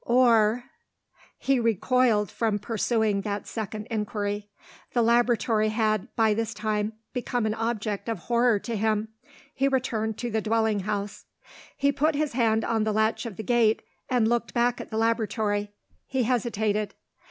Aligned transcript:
Or? 0.03 0.63
He 1.37 1.59
recoiled 1.59 2.31
from 2.31 2.57
pursuing 2.57 3.21
that 3.21 3.45
second 3.45 3.85
inquiry. 3.91 4.49
The 4.93 5.03
laboratory 5.03 5.69
had, 5.69 6.07
by 6.15 6.33
this 6.33 6.55
time, 6.55 6.93
become 7.13 7.45
an 7.45 7.53
object 7.53 8.09
of 8.09 8.17
horror 8.17 8.57
to 8.61 8.75
him. 8.75 9.09
He 9.53 9.67
returned 9.67 10.17
to 10.17 10.31
the 10.31 10.41
dwelling 10.41 10.79
house. 10.79 11.25
He 11.77 11.91
put 11.91 12.15
his 12.15 12.33
hand 12.33 12.65
on 12.65 12.83
the 12.83 12.93
latch 12.93 13.27
of 13.27 13.37
the 13.37 13.43
gate, 13.43 13.83
and 14.09 14.27
looked 14.27 14.55
back 14.55 14.81
at 14.81 14.89
the 14.89 14.97
laboratory. 14.97 15.69
He 16.07 16.23
hesitated. 16.23 16.95